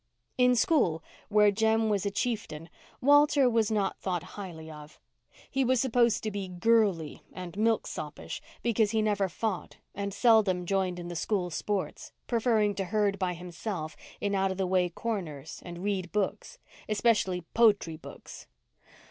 In 0.35 0.55
school, 0.55 1.03
where 1.29 1.51
Jem 1.51 1.87
was 1.87 2.07
a 2.07 2.09
chieftain, 2.09 2.69
Walter 3.01 3.47
was 3.47 3.69
not 3.69 3.99
thought 3.99 4.23
highly 4.33 4.67
of. 4.67 4.99
He 5.47 5.63
was 5.63 5.79
supposed 5.79 6.23
to 6.23 6.31
be 6.31 6.47
"girly" 6.47 7.21
and 7.33 7.55
milk 7.55 7.85
soppish, 7.85 8.41
because 8.63 8.89
he 8.89 9.01
never 9.03 9.29
fought 9.29 9.77
and 9.93 10.11
seldom 10.11 10.65
joined 10.65 10.97
in 10.97 11.07
the 11.09 11.15
school 11.15 11.51
sports, 11.51 12.13
preferring 12.25 12.73
to 12.73 12.85
herd 12.85 13.19
by 13.19 13.35
himself 13.35 13.95
in 14.19 14.33
out 14.33 14.49
of 14.51 14.57
the 14.57 14.65
way 14.65 14.89
corners 14.89 15.61
and 15.63 15.83
read 15.83 16.11
books—especially 16.11 17.41
"po'try 17.53 17.95
books." 18.01 18.47